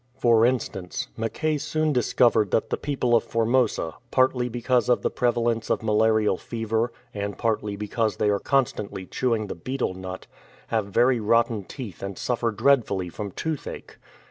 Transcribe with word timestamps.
For 0.17 0.47
instance, 0.47 1.09
Mackay 1.15 1.59
soon 1.59 1.93
discovered 1.93 2.49
that 2.49 2.71
the 2.71 2.77
people 2.77 3.13
of 3.15 3.23
Formosa, 3.23 3.93
partly 4.09 4.49
because 4.49 4.89
of 4.89 5.03
the 5.03 5.11
prevalence 5.11 5.69
of 5.69 5.83
malarial 5.83 6.39
fever, 6.39 6.91
and 7.13 7.37
partly 7.37 7.75
because 7.75 8.17
they 8.17 8.31
are 8.31 8.39
constantly 8.39 9.05
chewing 9.05 9.45
the 9.45 9.53
betel 9.53 9.93
nut, 9.93 10.25
have 10.69 10.87
very 10.87 11.19
rotten 11.19 11.65
teeth 11.65 12.01
and 12.01 12.17
suffer 12.17 12.49
dreadfully 12.49 13.09
from 13.09 13.29
toothache. 13.29 13.99